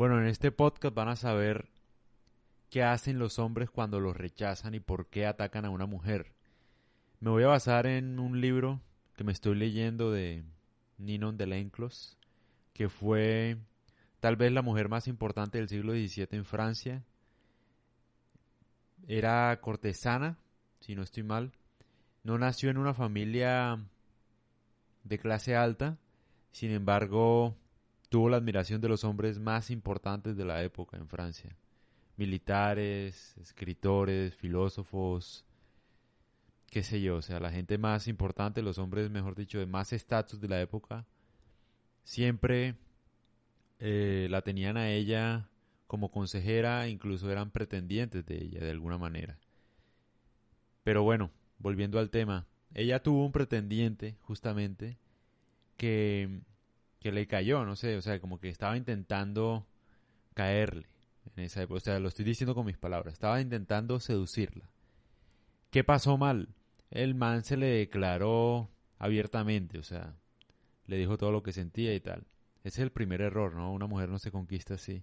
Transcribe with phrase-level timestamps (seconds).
[0.00, 1.68] Bueno, en este podcast van a saber
[2.70, 6.32] qué hacen los hombres cuando los rechazan y por qué atacan a una mujer.
[7.20, 8.80] Me voy a basar en un libro
[9.14, 10.42] que me estoy leyendo de
[10.96, 12.16] Ninon de Lenclos,
[12.72, 13.58] que fue
[14.20, 17.04] tal vez la mujer más importante del siglo XVII en Francia.
[19.06, 20.38] Era cortesana,
[20.80, 21.52] si no estoy mal.
[22.24, 23.78] No nació en una familia
[25.04, 25.98] de clase alta,
[26.52, 27.54] sin embargo,
[28.10, 31.56] tuvo la admiración de los hombres más importantes de la época en Francia.
[32.16, 35.46] Militares, escritores, filósofos,
[36.70, 39.92] qué sé yo, o sea, la gente más importante, los hombres, mejor dicho, de más
[39.92, 41.06] estatus de la época,
[42.02, 42.74] siempre
[43.78, 45.48] eh, la tenían a ella
[45.86, 49.38] como consejera, incluso eran pretendientes de ella de alguna manera.
[50.82, 54.98] Pero bueno, volviendo al tema, ella tuvo un pretendiente, justamente,
[55.76, 56.40] que,
[57.00, 59.66] que le cayó, no sé, o sea, como que estaba intentando
[60.34, 60.86] caerle
[61.36, 61.78] en esa época.
[61.78, 63.14] O sea, lo estoy diciendo con mis palabras.
[63.14, 64.70] Estaba intentando seducirla.
[65.70, 66.48] ¿Qué pasó mal?
[66.90, 70.14] El man se le declaró abiertamente, o sea,
[70.86, 72.26] le dijo todo lo que sentía y tal.
[72.64, 73.72] Ese es el primer error, ¿no?
[73.72, 75.02] Una mujer no se conquista así.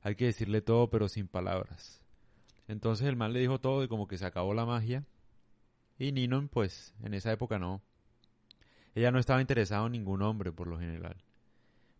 [0.00, 2.02] Hay que decirle todo, pero sin palabras.
[2.68, 5.04] Entonces el man le dijo todo y como que se acabó la magia.
[5.98, 7.82] Y Ninon, pues, en esa época no.
[8.98, 11.16] Ella no estaba interesada en ningún hombre, por lo general.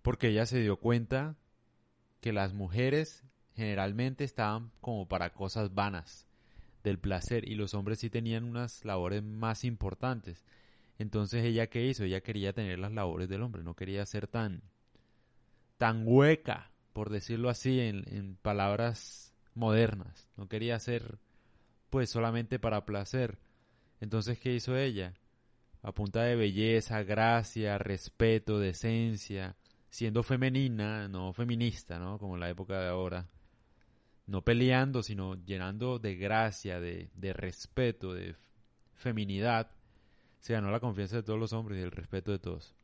[0.02, 1.36] Porque ella se dio cuenta
[2.20, 3.22] que las mujeres
[3.54, 6.26] generalmente estaban como para cosas vanas
[6.82, 10.44] del placer y los hombres sí tenían unas labores más importantes.
[10.98, 12.02] Entonces ella qué hizo?
[12.02, 14.62] Ella quería tener las labores del hombre, no quería ser tan
[15.76, 20.28] tan hueca, por decirlo así en, palabras modernas.
[20.36, 21.20] No quería ser
[21.90, 23.38] pues solamente para placer.
[24.00, 25.14] Entonces, ¿qué hizo ella?
[25.82, 29.56] A punta de belleza, gracia, respeto, decencia,
[29.90, 32.18] siendo femenina, no feminista, ¿no?
[32.18, 33.26] Como en la época de ahora.
[34.26, 38.34] No peleando, sino llenando de gracia, de, de respeto, de
[38.94, 39.70] feminidad.
[40.40, 42.74] Se ganó la confianza de todos los hombres y el respeto de todos.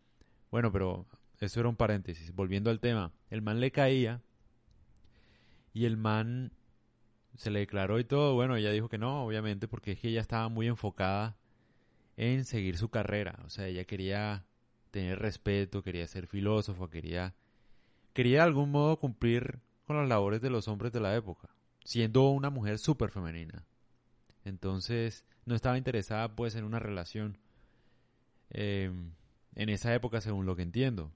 [0.51, 1.07] Bueno, pero
[1.41, 2.35] eso era un paréntesis.
[2.35, 4.23] Volviendo al tema, el man le caía
[5.73, 6.53] y el man
[7.37, 8.35] se le declaró y todo.
[8.35, 11.37] Bueno, ella dijo que no, obviamente, porque es que ella estaba muy enfocada
[12.17, 13.39] en seguir su carrera.
[13.45, 14.45] O sea, ella quería
[14.91, 17.35] tener respeto, quería ser filósofo, quería,
[18.13, 21.49] quería de algún modo cumplir con las labores de los hombres de la época,
[21.85, 23.65] siendo una mujer súper femenina.
[24.45, 27.39] Entonces, no estaba interesada pues en una relación
[28.51, 28.91] eh,
[29.57, 31.13] en esa época, según lo que entiendo.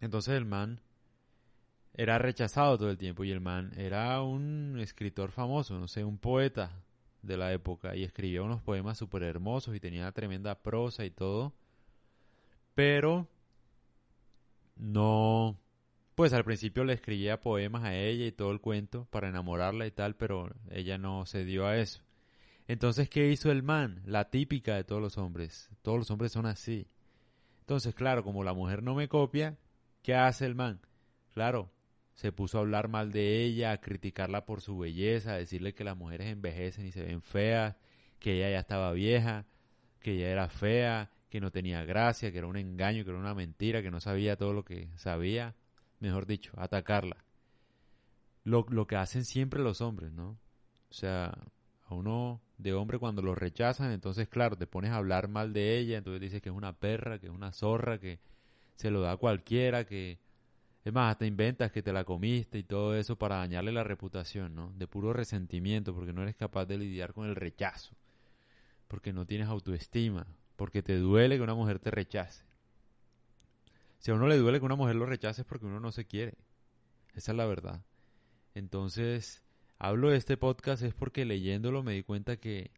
[0.00, 0.80] Entonces el man
[1.94, 6.18] era rechazado todo el tiempo y el man era un escritor famoso, no sé, un
[6.18, 6.84] poeta
[7.26, 11.54] de la época y escribía unos poemas súper hermosos y tenía tremenda prosa y todo.
[12.74, 13.28] Pero
[14.76, 15.58] no,
[16.14, 19.90] pues al principio le escribía poemas a ella y todo el cuento para enamorarla y
[19.90, 22.02] tal, pero ella no se dio a eso.
[22.68, 24.02] Entonces, ¿qué hizo el man?
[24.04, 25.70] La típica de todos los hombres.
[25.82, 26.88] Todos los hombres son así.
[27.60, 29.56] Entonces, claro, como la mujer no me copia,
[30.02, 30.80] ¿qué hace el man?
[31.32, 31.70] Claro,
[32.16, 35.84] se puso a hablar mal de ella, a criticarla por su belleza, a decirle que
[35.84, 37.76] las mujeres envejecen y se ven feas,
[38.18, 39.44] que ella ya estaba vieja,
[40.00, 43.34] que ella era fea, que no tenía gracia, que era un engaño, que era una
[43.34, 45.54] mentira, que no sabía todo lo que sabía,
[46.00, 47.22] mejor dicho, atacarla.
[48.44, 50.38] Lo, lo que hacen siempre los hombres, ¿no?
[50.88, 51.36] O sea,
[51.84, 55.76] a uno de hombre cuando lo rechazan, entonces claro, te pones a hablar mal de
[55.76, 58.20] ella, entonces dices que es una perra, que es una zorra, que
[58.76, 60.18] se lo da a cualquiera, que
[60.86, 64.54] es más, hasta inventas que te la comiste y todo eso para dañarle la reputación,
[64.54, 64.72] ¿no?
[64.76, 67.96] De puro resentimiento, porque no eres capaz de lidiar con el rechazo,
[68.86, 72.44] porque no tienes autoestima, porque te duele que una mujer te rechace.
[73.98, 76.04] Si a uno le duele que una mujer lo rechace es porque uno no se
[76.04, 76.34] quiere.
[77.14, 77.82] Esa es la verdad.
[78.54, 79.42] Entonces,
[79.80, 82.70] hablo de este podcast es porque leyéndolo me di cuenta que,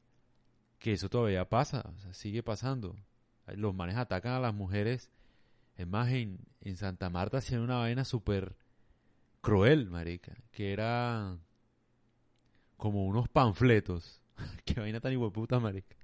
[0.79, 2.97] que eso todavía pasa, o sea, sigue pasando.
[3.49, 5.11] Los manes atacan a las mujeres
[5.79, 6.41] es más, en,
[6.77, 8.57] Santa Marta hacían una vaina súper
[9.41, 10.37] cruel, marica.
[10.51, 11.39] Que era
[12.77, 14.21] como unos panfletos.
[14.65, 15.97] Qué vaina tan puta, marica.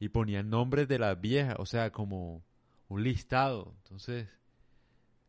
[0.00, 2.44] Y ponían nombres de las viejas, o sea, como
[2.88, 3.74] un listado.
[3.84, 4.28] Entonces,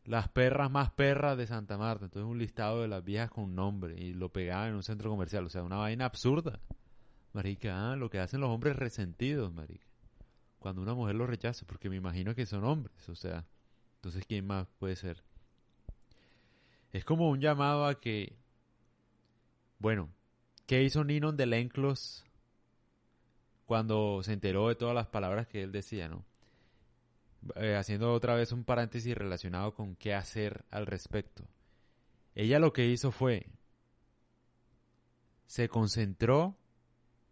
[0.04, 2.06] las perras más perras de Santa Marta.
[2.06, 3.94] Entonces, un listado de las viejas con nombre.
[3.96, 5.46] Y lo pegaban en un centro comercial.
[5.46, 6.58] O sea, una vaina absurda.
[7.32, 9.86] Marica, ah, lo que hacen los hombres resentidos, marica.
[10.58, 13.46] Cuando una mujer los rechaza, porque me imagino que son hombres, o sea.
[14.08, 15.22] Entonces, ¿quién más puede ser?
[16.92, 18.38] Es como un llamado a que,
[19.78, 20.08] bueno,
[20.66, 22.24] ¿qué hizo Ninon de Lenclos
[23.66, 26.24] cuando se enteró de todas las palabras que él decía, no?
[27.56, 31.44] Eh, haciendo otra vez un paréntesis relacionado con qué hacer al respecto.
[32.34, 33.44] ella lo que hizo fue,
[35.44, 36.56] se concentró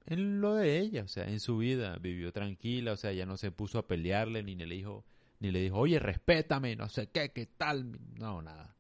[0.05, 3.39] en lo de ella, o sea, en su vida, vivió tranquila, o sea, ella no
[3.39, 5.07] se puso a pelearle, ni le dijo,
[5.41, 8.75] ni le dijo, oye, respétame, no sé qué, qué tal, no, nada.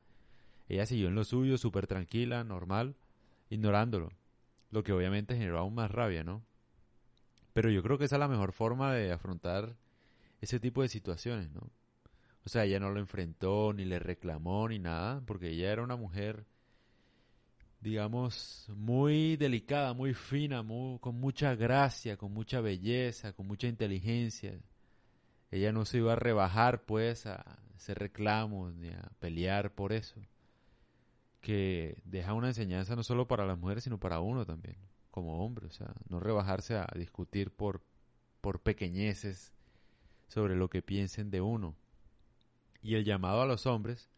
[0.69, 2.97] Ella siguió en lo suyo, súper tranquila, normal,
[3.50, 4.12] ignorándolo,
[4.70, 6.44] lo que obviamente generó aún más rabia, ¿no?
[7.53, 9.76] Pero yo creo que esa es la mejor forma de afrontar
[10.41, 11.70] ese tipo de situaciones, ¿no?
[12.44, 15.97] O sea, ella no lo enfrentó, ni le reclamó, ni nada, porque ella era una
[15.97, 16.47] mujer,
[17.81, 20.64] digamos, muy delicada, muy fina,
[21.00, 24.61] con mucha gracia, con mucha belleza, con mucha inteligencia.
[25.51, 30.21] Ella no se iba a rebajar, pues, a hacer reclamos, ni a pelear por eso.
[31.41, 34.77] Que deja una enseñanza no solo para las mujeres, sino para uno también,
[35.11, 35.67] como hombre.
[35.67, 37.83] O sea, no rebajarse a discutir por,
[38.41, 39.53] por pequeñeces
[40.29, 41.77] sobre lo que piensen de uno
[42.87, 44.09] y el llamado a los hombres,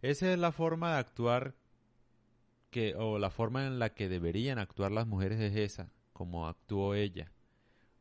[0.00, 1.56] esa es la forma de actuar
[2.70, 6.94] que, o la forma en la que deberían actuar las mujeres es esa, como actuó
[6.94, 7.32] ella,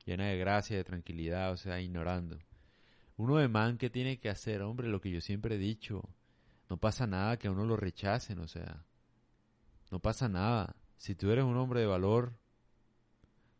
[0.05, 2.37] llena de gracia, de tranquilidad, o sea, ignorando.
[3.21, 6.09] Uno de man que tiene que hacer, hombre, lo que yo siempre he dicho,
[6.69, 8.83] no pasa nada que a uno lo rechacen, o sea,
[9.91, 10.75] no pasa nada.
[10.97, 12.33] Si tú eres un hombre de valor,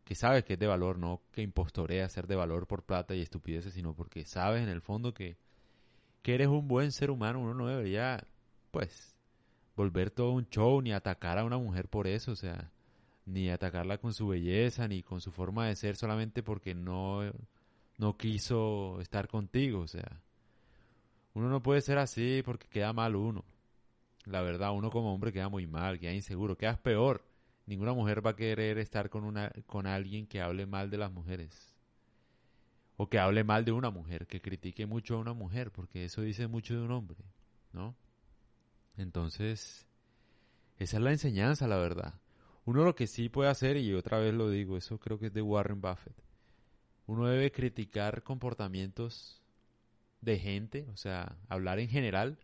[0.04, 3.20] que sabes que es de valor, no que impostorea ser de valor por plata y
[3.20, 5.36] estupideces, sino porque sabes en el fondo que
[6.22, 8.26] que eres un buen ser humano, uno no debería,
[8.72, 9.14] pues,
[9.76, 12.72] volver todo un show, ni atacar a una mujer por eso, o sea,
[13.26, 17.22] ni atacarla con su belleza, ni con su forma de ser solamente porque no,
[17.98, 20.20] no quiso estar contigo, o sea,
[21.34, 23.44] uno no puede ser así porque queda mal uno.
[24.24, 27.24] La verdad, uno como hombre queda muy mal, queda inseguro, quedas peor.
[27.66, 31.12] Ninguna mujer va a querer estar con una con alguien que hable mal de las
[31.12, 31.72] mujeres
[32.96, 36.22] o que hable mal de una mujer, que critique mucho a una mujer, porque eso
[36.22, 37.18] dice mucho de un hombre,
[37.72, 37.96] ¿no?
[38.96, 39.86] Entonces,
[40.78, 42.14] esa es la enseñanza, la verdad.
[42.64, 45.32] Uno lo que sí puede hacer, y otra vez lo digo, eso creo que es
[45.32, 46.14] de Warren Buffett,
[47.12, 49.42] uno debe criticar comportamientos
[50.22, 52.38] de gente, o sea, hablar en general,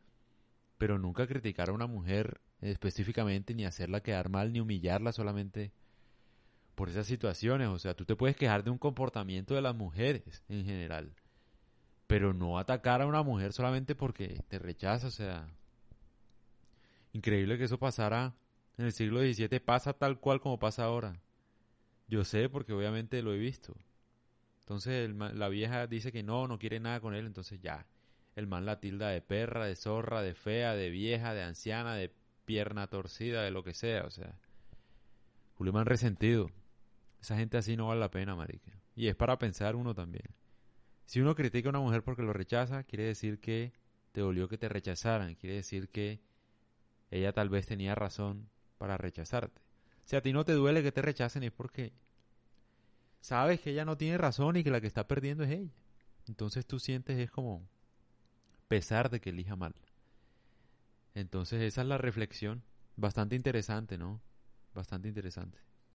[0.76, 5.72] pero nunca criticar a una mujer específicamente, ni hacerla quedar mal, ni humillarla solamente
[6.74, 7.68] por esas situaciones.
[7.68, 11.14] O sea, tú te puedes quejar de un comportamiento de las mujeres en general,
[12.06, 15.06] pero no atacar a una mujer solamente porque te rechaza.
[15.06, 15.48] O sea,
[17.14, 18.34] increíble que eso pasara
[18.76, 21.22] en el siglo XVII, pasa tal cual como pasa ahora.
[22.06, 23.74] Yo sé porque obviamente lo he visto.
[24.68, 27.86] Entonces la vieja dice que no, no quiere nada con él, entonces ya.
[28.36, 32.12] El man la tilda de perra, de zorra, de fea, de vieja, de anciana, de
[32.44, 34.38] pierna torcida, de lo que sea, o sea.
[35.54, 36.50] Julio Man resentido.
[37.18, 38.70] Esa gente así no vale la pena, marica.
[38.94, 40.34] Y es para pensar uno también.
[41.06, 43.72] Si uno critica a una mujer porque lo rechaza, quiere decir que
[44.12, 45.34] te dolió que te rechazaran.
[45.34, 46.20] Quiere decir que
[47.10, 49.62] ella tal vez tenía razón para rechazarte.
[50.04, 51.94] Si a ti no te duele que te rechacen es porque
[53.28, 55.70] sabes que ella no tiene razón y que la que está perdiendo es ella.
[56.28, 57.68] Entonces tú sientes es como
[58.68, 59.74] pesar de que elija mal.
[61.14, 62.62] Entonces esa es la reflexión.
[62.96, 64.22] Bastante interesante, ¿no?
[64.72, 65.58] Bastante interesante.